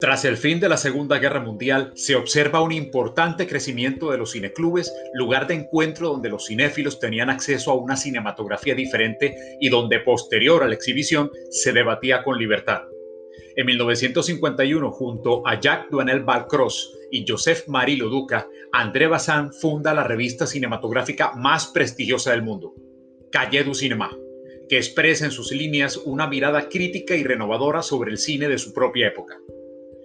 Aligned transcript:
Tras 0.00 0.24
el 0.24 0.36
fin 0.36 0.60
de 0.60 0.68
la 0.68 0.76
Segunda 0.76 1.18
Guerra 1.18 1.40
Mundial, 1.40 1.90
se 1.96 2.14
observa 2.14 2.62
un 2.62 2.70
importante 2.70 3.48
crecimiento 3.48 4.12
de 4.12 4.18
los 4.18 4.30
cineclubes, 4.30 4.94
lugar 5.12 5.48
de 5.48 5.54
encuentro 5.54 6.10
donde 6.10 6.28
los 6.28 6.46
cinéfilos 6.46 7.00
tenían 7.00 7.30
acceso 7.30 7.72
a 7.72 7.74
una 7.74 7.96
cinematografía 7.96 8.76
diferente 8.76 9.34
y 9.60 9.68
donde 9.68 9.98
posterior 9.98 10.62
a 10.62 10.68
la 10.68 10.74
exhibición 10.74 11.32
se 11.50 11.72
debatía 11.72 12.22
con 12.22 12.38
libertad. 12.38 12.82
En 13.56 13.66
1951, 13.66 14.88
junto 14.92 15.44
a 15.44 15.60
Jacques 15.60 15.90
Duanel 15.90 16.22
Balcross 16.22 16.96
y 17.10 17.24
Joseph 17.26 17.66
Marie 17.66 17.96
Loduca, 17.96 18.46
André 18.70 19.08
Bazin 19.08 19.52
funda 19.52 19.94
la 19.94 20.04
revista 20.04 20.46
cinematográfica 20.46 21.32
más 21.34 21.66
prestigiosa 21.66 22.30
del 22.30 22.42
mundo, 22.42 22.72
Calle 23.32 23.64
du 23.64 23.74
Cinéma, 23.74 24.16
que 24.68 24.76
expresa 24.76 25.24
en 25.24 25.32
sus 25.32 25.50
líneas 25.50 25.96
una 25.96 26.28
mirada 26.28 26.68
crítica 26.68 27.16
y 27.16 27.24
renovadora 27.24 27.82
sobre 27.82 28.12
el 28.12 28.18
cine 28.18 28.48
de 28.48 28.58
su 28.58 28.72
propia 28.72 29.08
época. 29.08 29.38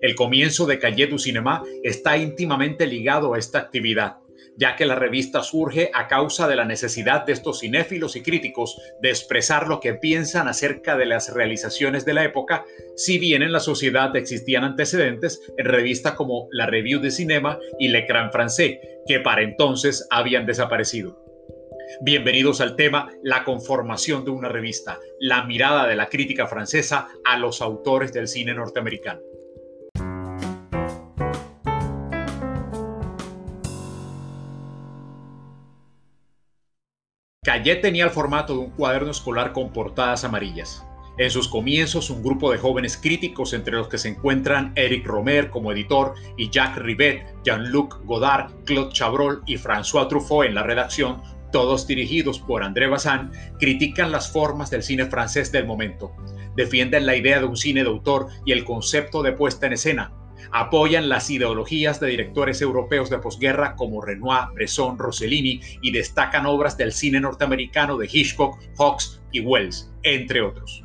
El 0.00 0.14
comienzo 0.14 0.66
de 0.66 0.78
Calle 0.78 1.06
du 1.06 1.18
Cinéma 1.18 1.62
está 1.82 2.16
íntimamente 2.18 2.86
ligado 2.86 3.32
a 3.32 3.38
esta 3.38 3.58
actividad, 3.58 4.18
ya 4.58 4.76
que 4.76 4.84
la 4.84 4.94
revista 4.94 5.42
surge 5.42 5.90
a 5.94 6.06
causa 6.06 6.46
de 6.48 6.56
la 6.56 6.64
necesidad 6.64 7.24
de 7.24 7.32
estos 7.32 7.60
cinéfilos 7.60 8.14
y 8.14 8.22
críticos 8.22 8.78
de 9.00 9.08
expresar 9.08 9.68
lo 9.68 9.80
que 9.80 9.94
piensan 9.94 10.48
acerca 10.48 10.96
de 10.96 11.06
las 11.06 11.32
realizaciones 11.32 12.04
de 12.04 12.14
la 12.14 12.24
época, 12.24 12.64
si 12.94 13.18
bien 13.18 13.42
en 13.42 13.52
la 13.52 13.60
sociedad 13.60 14.14
existían 14.16 14.64
antecedentes 14.64 15.40
en 15.56 15.66
revistas 15.66 16.14
como 16.14 16.48
la 16.50 16.66
Revue 16.66 17.00
de 17.00 17.10
Cinema 17.10 17.58
y 17.78 17.88
L'Écran 17.88 18.30
Français, 18.30 18.80
que 19.06 19.20
para 19.20 19.42
entonces 19.42 20.06
habían 20.10 20.44
desaparecido. 20.46 21.22
Bienvenidos 22.00 22.60
al 22.60 22.76
tema 22.76 23.08
La 23.22 23.44
conformación 23.44 24.24
de 24.24 24.30
una 24.30 24.48
revista, 24.48 24.98
la 25.20 25.44
mirada 25.44 25.86
de 25.86 25.96
la 25.96 26.08
crítica 26.08 26.46
francesa 26.46 27.08
a 27.24 27.38
los 27.38 27.62
autores 27.62 28.12
del 28.12 28.28
cine 28.28 28.52
norteamericano. 28.52 29.20
Cayet 37.46 37.80
tenía 37.80 38.02
el 38.02 38.10
formato 38.10 38.54
de 38.54 38.58
un 38.58 38.70
cuaderno 38.70 39.12
escolar 39.12 39.52
con 39.52 39.72
portadas 39.72 40.24
amarillas. 40.24 40.84
En 41.16 41.30
sus 41.30 41.46
comienzos, 41.46 42.10
un 42.10 42.20
grupo 42.20 42.50
de 42.50 42.58
jóvenes 42.58 42.96
críticos, 42.96 43.52
entre 43.52 43.76
los 43.76 43.86
que 43.86 43.98
se 43.98 44.08
encuentran 44.08 44.72
Eric 44.74 45.06
Romer 45.06 45.48
como 45.48 45.70
editor 45.70 46.14
y 46.36 46.50
Jacques 46.50 46.82
Rivet, 46.82 47.24
Jean-Luc 47.44 48.04
Godard, 48.04 48.50
Claude 48.64 48.92
Chabrol 48.92 49.42
y 49.46 49.58
François 49.58 50.08
Truffaut 50.08 50.44
en 50.44 50.56
la 50.56 50.64
redacción, 50.64 51.22
todos 51.52 51.86
dirigidos 51.86 52.40
por 52.40 52.64
André 52.64 52.88
Bazin, 52.88 53.30
critican 53.60 54.10
las 54.10 54.28
formas 54.28 54.68
del 54.68 54.82
cine 54.82 55.06
francés 55.06 55.52
del 55.52 55.66
momento. 55.66 56.10
Defienden 56.56 57.06
la 57.06 57.14
idea 57.14 57.38
de 57.38 57.46
un 57.46 57.56
cine 57.56 57.84
de 57.84 57.90
autor 57.90 58.26
y 58.44 58.50
el 58.50 58.64
concepto 58.64 59.22
de 59.22 59.30
puesta 59.30 59.68
en 59.68 59.74
escena, 59.74 60.10
apoyan 60.52 61.08
las 61.08 61.30
ideologías 61.30 62.00
de 62.00 62.08
directores 62.08 62.60
europeos 62.62 63.10
de 63.10 63.18
posguerra 63.18 63.76
como 63.76 64.02
Renoir, 64.02 64.48
Bresson, 64.54 64.98
Rossellini 64.98 65.60
y 65.82 65.90
destacan 65.90 66.46
obras 66.46 66.76
del 66.76 66.92
cine 66.92 67.20
norteamericano 67.20 67.96
de 67.96 68.08
Hitchcock, 68.10 68.58
Hawks 68.78 69.22
y 69.32 69.40
Wells, 69.40 69.90
entre 70.02 70.42
otros. 70.42 70.82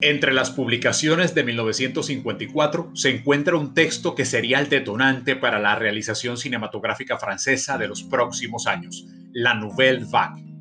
Entre 0.00 0.34
las 0.34 0.50
publicaciones 0.50 1.34
de 1.34 1.44
1954 1.44 2.90
se 2.94 3.08
encuentra 3.08 3.56
un 3.56 3.72
texto 3.72 4.14
que 4.14 4.26
sería 4.26 4.58
el 4.58 4.68
detonante 4.68 5.34
para 5.34 5.58
la 5.58 5.76
realización 5.76 6.36
cinematográfica 6.36 7.16
francesa 7.18 7.78
de 7.78 7.88
los 7.88 8.02
próximos 8.02 8.66
años, 8.66 9.06
La 9.32 9.54
Nouvelle 9.54 10.04
Vague 10.10 10.53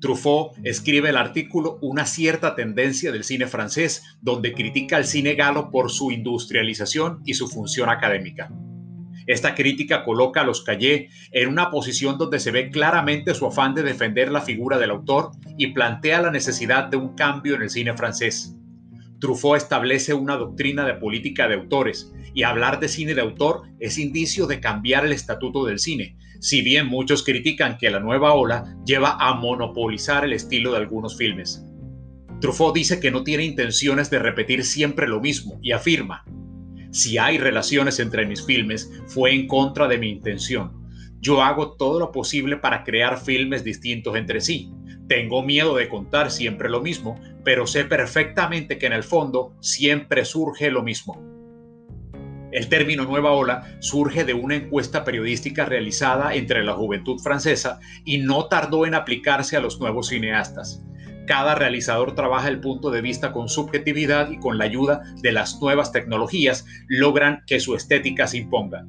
Truffaut 0.00 0.52
escribe 0.64 1.10
el 1.10 1.16
artículo 1.16 1.78
Una 1.82 2.06
cierta 2.06 2.54
tendencia 2.54 3.12
del 3.12 3.24
cine 3.24 3.46
francés, 3.46 4.02
donde 4.20 4.52
critica 4.52 4.96
al 4.96 5.04
cine 5.04 5.34
galo 5.34 5.70
por 5.70 5.90
su 5.90 6.10
industrialización 6.10 7.20
y 7.24 7.34
su 7.34 7.48
función 7.48 7.90
académica. 7.90 8.50
Esta 9.26 9.54
crítica 9.54 10.04
coloca 10.04 10.40
a 10.40 10.44
los 10.44 10.62
Calle 10.62 11.10
en 11.30 11.48
una 11.48 11.70
posición 11.70 12.18
donde 12.18 12.40
se 12.40 12.50
ve 12.50 12.70
claramente 12.70 13.34
su 13.34 13.46
afán 13.46 13.74
de 13.74 13.82
defender 13.82 14.32
la 14.32 14.40
figura 14.40 14.78
del 14.78 14.90
autor 14.90 15.32
y 15.58 15.68
plantea 15.68 16.22
la 16.22 16.30
necesidad 16.30 16.84
de 16.86 16.96
un 16.96 17.14
cambio 17.14 17.54
en 17.54 17.62
el 17.62 17.70
cine 17.70 17.94
francés. 17.94 18.56
Truffaut 19.20 19.58
establece 19.58 20.14
una 20.14 20.36
doctrina 20.36 20.86
de 20.86 20.94
política 20.94 21.46
de 21.46 21.54
autores, 21.54 22.12
y 22.32 22.44
hablar 22.44 22.80
de 22.80 22.88
cine 22.88 23.14
de 23.14 23.20
autor 23.20 23.62
es 23.78 23.98
indicio 23.98 24.46
de 24.46 24.60
cambiar 24.60 25.04
el 25.04 25.12
estatuto 25.12 25.64
del 25.64 25.78
cine, 25.78 26.16
si 26.40 26.62
bien 26.62 26.86
muchos 26.86 27.22
critican 27.22 27.78
que 27.78 27.90
la 27.90 28.00
nueva 28.00 28.34
ola 28.34 28.76
lleva 28.84 29.16
a 29.20 29.34
monopolizar 29.34 30.24
el 30.24 30.32
estilo 30.32 30.72
de 30.72 30.78
algunos 30.78 31.16
filmes. 31.16 31.64
Truffaut 32.40 32.74
dice 32.74 32.98
que 32.98 33.10
no 33.10 33.22
tiene 33.22 33.44
intenciones 33.44 34.10
de 34.10 34.18
repetir 34.18 34.64
siempre 34.64 35.06
lo 35.06 35.20
mismo 35.20 35.60
y 35.62 35.72
afirma, 35.72 36.24
si 36.92 37.18
hay 37.18 37.38
relaciones 37.38 38.00
entre 38.00 38.26
mis 38.26 38.44
filmes, 38.44 38.90
fue 39.06 39.32
en 39.32 39.46
contra 39.46 39.86
de 39.86 39.98
mi 39.98 40.10
intención. 40.10 40.72
Yo 41.20 41.42
hago 41.42 41.76
todo 41.76 42.00
lo 42.00 42.10
posible 42.10 42.56
para 42.56 42.82
crear 42.82 43.20
filmes 43.20 43.62
distintos 43.62 44.16
entre 44.16 44.40
sí. 44.40 44.72
Tengo 45.06 45.42
miedo 45.42 45.76
de 45.76 45.88
contar 45.88 46.32
siempre 46.32 46.68
lo 46.68 46.80
mismo, 46.80 47.20
pero 47.44 47.66
sé 47.66 47.84
perfectamente 47.84 48.78
que 48.78 48.86
en 48.86 48.92
el 48.92 49.04
fondo 49.04 49.54
siempre 49.60 50.24
surge 50.24 50.70
lo 50.70 50.82
mismo. 50.82 51.39
El 52.52 52.68
término 52.68 53.04
nueva 53.04 53.32
ola 53.32 53.76
surge 53.80 54.24
de 54.24 54.34
una 54.34 54.56
encuesta 54.56 55.04
periodística 55.04 55.64
realizada 55.64 56.34
entre 56.34 56.64
la 56.64 56.74
juventud 56.74 57.20
francesa 57.20 57.78
y 58.04 58.18
no 58.18 58.46
tardó 58.46 58.86
en 58.86 58.94
aplicarse 58.94 59.56
a 59.56 59.60
los 59.60 59.80
nuevos 59.80 60.08
cineastas. 60.08 60.82
Cada 61.26 61.54
realizador 61.54 62.16
trabaja 62.16 62.48
el 62.48 62.60
punto 62.60 62.90
de 62.90 63.02
vista 63.02 63.32
con 63.32 63.48
subjetividad 63.48 64.30
y 64.30 64.38
con 64.38 64.58
la 64.58 64.64
ayuda 64.64 65.02
de 65.22 65.30
las 65.30 65.60
nuevas 65.60 65.92
tecnologías 65.92 66.66
logran 66.88 67.44
que 67.46 67.60
su 67.60 67.76
estética 67.76 68.26
se 68.26 68.38
imponga. 68.38 68.84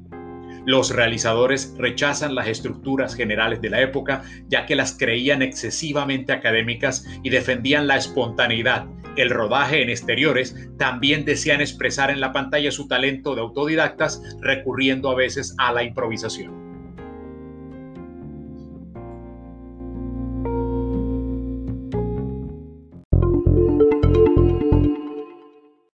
Los 0.64 0.90
realizadores 0.90 1.74
rechazan 1.78 2.34
las 2.34 2.46
estructuras 2.46 3.14
generales 3.14 3.60
de 3.60 3.70
la 3.70 3.80
época 3.80 4.22
ya 4.48 4.66
que 4.66 4.76
las 4.76 4.96
creían 4.96 5.42
excesivamente 5.42 6.32
académicas 6.32 7.04
y 7.22 7.30
defendían 7.30 7.86
la 7.86 7.96
espontaneidad, 7.96 8.86
el 9.16 9.30
rodaje 9.30 9.82
en 9.82 9.90
exteriores, 9.90 10.54
también 10.78 11.24
desean 11.24 11.60
expresar 11.60 12.10
en 12.10 12.20
la 12.20 12.32
pantalla 12.32 12.70
su 12.70 12.88
talento 12.88 13.34
de 13.34 13.40
autodidactas, 13.40 14.22
recurriendo 14.40 15.10
a 15.10 15.14
veces 15.14 15.54
a 15.58 15.72
la 15.72 15.82
improvisación. 15.82 16.62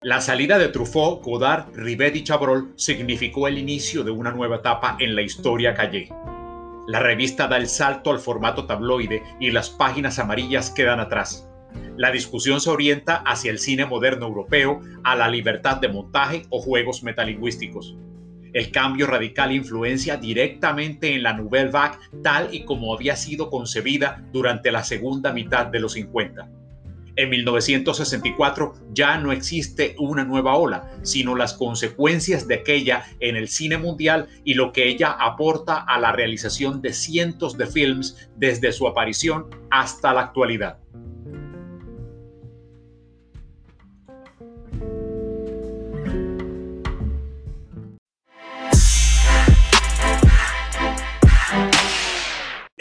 La 0.06 0.21
salida 0.21 0.56
de 0.56 0.69
Truffaut, 0.69 1.21
Godard, 1.25 1.75
Rivet 1.75 2.15
y 2.15 2.22
Chabrol 2.22 2.72
significó 2.76 3.49
el 3.49 3.58
inicio 3.58 4.05
de 4.05 4.12
una 4.12 4.31
nueva 4.31 4.58
etapa 4.58 4.96
en 5.00 5.17
la 5.17 5.23
historia 5.23 5.75
calle. 5.75 6.08
La 6.87 7.00
revista 7.00 7.49
da 7.49 7.56
el 7.56 7.67
salto 7.67 8.12
al 8.12 8.20
formato 8.20 8.67
tabloide 8.67 9.25
y 9.40 9.50
las 9.50 9.69
páginas 9.69 10.20
amarillas 10.20 10.70
quedan 10.70 11.00
atrás. 11.00 11.50
La 11.96 12.10
discusión 12.10 12.60
se 12.60 12.69
orienta 12.69 13.16
hacia 13.16 13.50
el 13.50 13.58
cine 13.58 13.87
moderno 13.87 14.26
europeo, 14.26 14.81
a 15.02 15.16
la 15.16 15.28
libertad 15.28 15.78
de 15.78 15.88
montaje 15.88 16.43
o 16.50 16.60
juegos 16.60 17.02
metalingüísticos. 17.02 17.96
El 18.52 18.70
cambio 18.70 19.06
radical 19.06 19.52
influencia 19.52 20.19
directamente 20.19 21.14
en 21.14 21.22
la 21.22 21.32
Nouvelle 21.32 21.70
Vague 21.70 21.98
tal 22.22 22.54
y 22.54 22.64
como 22.64 22.94
había 22.94 23.16
sido 23.16 23.48
concebida 23.48 24.22
durante 24.32 24.70
la 24.70 24.84
segunda 24.84 25.32
mitad 25.32 25.66
de 25.66 25.81
los 25.81 25.93
50. 25.93 26.50
En 27.16 27.31
1964 27.31 28.75
ya 28.92 29.16
no 29.16 29.32
existe 29.32 29.96
una 29.99 30.25
nueva 30.25 30.54
ola, 30.56 30.90
sino 31.02 31.34
las 31.34 31.54
consecuencias 31.54 32.46
de 32.46 32.56
aquella 32.56 33.06
en 33.20 33.37
el 33.37 33.49
cine 33.49 33.78
mundial 33.78 34.28
y 34.44 34.52
lo 34.52 34.70
que 34.72 34.87
ella 34.87 35.12
aporta 35.12 35.78
a 35.78 35.99
la 35.99 36.12
realización 36.12 36.82
de 36.82 36.92
cientos 36.92 37.56
de 37.56 37.66
films 37.66 38.28
desde 38.37 38.70
su 38.72 38.87
aparición 38.87 39.46
hasta 39.70 40.12
la 40.12 40.20
actualidad. 40.20 40.78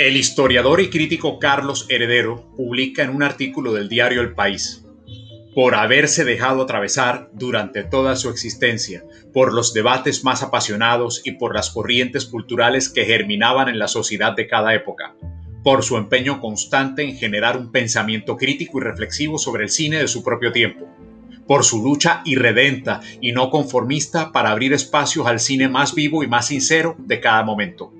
El 0.05 0.17
historiador 0.17 0.81
y 0.81 0.91
crítico 0.91 1.39
Carlos 1.39 1.87
Heredero 1.89 2.53
publica 2.55 3.01
en 3.01 3.09
un 3.09 3.23
artículo 3.23 3.73
del 3.73 3.89
diario 3.89 4.21
El 4.21 4.35
País, 4.35 4.85
por 5.55 5.73
haberse 5.73 6.23
dejado 6.23 6.61
atravesar 6.61 7.31
durante 7.33 7.83
toda 7.83 8.15
su 8.15 8.29
existencia 8.29 9.03
por 9.33 9.51
los 9.51 9.73
debates 9.73 10.23
más 10.23 10.43
apasionados 10.43 11.23
y 11.25 11.31
por 11.31 11.55
las 11.55 11.71
corrientes 11.71 12.25
culturales 12.25 12.89
que 12.89 13.05
germinaban 13.05 13.67
en 13.67 13.79
la 13.79 13.87
sociedad 13.87 14.35
de 14.35 14.45
cada 14.45 14.75
época, 14.75 15.15
por 15.63 15.81
su 15.81 15.97
empeño 15.97 16.39
constante 16.39 17.01
en 17.01 17.17
generar 17.17 17.57
un 17.57 17.71
pensamiento 17.71 18.37
crítico 18.37 18.77
y 18.77 18.83
reflexivo 18.83 19.39
sobre 19.39 19.63
el 19.63 19.71
cine 19.71 19.97
de 19.97 20.07
su 20.07 20.23
propio 20.23 20.51
tiempo, 20.51 20.87
por 21.47 21.63
su 21.63 21.81
lucha 21.81 22.21
irredenta 22.25 23.01
y 23.21 23.31
no 23.31 23.49
conformista 23.49 24.31
para 24.31 24.51
abrir 24.51 24.71
espacios 24.71 25.25
al 25.25 25.39
cine 25.39 25.67
más 25.67 25.95
vivo 25.95 26.23
y 26.23 26.27
más 26.27 26.45
sincero 26.45 26.95
de 26.99 27.19
cada 27.19 27.41
momento. 27.41 27.91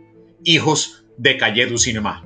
Hijos 0.44 1.05
de 1.18 1.38
Calle 1.38 1.66
du 1.66 1.78
Cinema. 1.78 2.26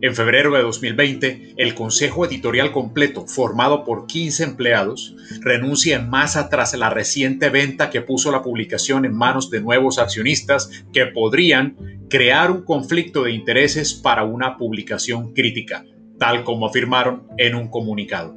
En 0.00 0.14
febrero 0.14 0.52
de 0.52 0.62
2020, 0.62 1.54
el 1.56 1.74
consejo 1.74 2.24
editorial 2.24 2.70
completo, 2.70 3.26
formado 3.26 3.84
por 3.84 4.06
15 4.06 4.44
empleados, 4.44 5.16
renuncia 5.40 5.96
en 5.96 6.08
masa 6.08 6.48
tras 6.48 6.72
la 6.74 6.88
reciente 6.88 7.50
venta 7.50 7.90
que 7.90 8.00
puso 8.00 8.30
la 8.30 8.42
publicación 8.42 9.04
en 9.04 9.16
manos 9.16 9.50
de 9.50 9.60
nuevos 9.60 9.98
accionistas 9.98 10.84
que 10.92 11.06
podrían 11.06 11.76
crear 12.08 12.52
un 12.52 12.62
conflicto 12.62 13.24
de 13.24 13.32
intereses 13.32 13.92
para 13.92 14.22
una 14.22 14.56
publicación 14.56 15.34
crítica, 15.34 15.84
tal 16.16 16.44
como 16.44 16.66
afirmaron 16.66 17.26
en 17.36 17.56
un 17.56 17.68
comunicado. 17.68 18.36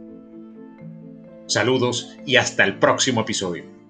Saludos 1.46 2.18
y 2.26 2.38
hasta 2.38 2.64
el 2.64 2.80
próximo 2.80 3.22
episodio. 3.22 3.81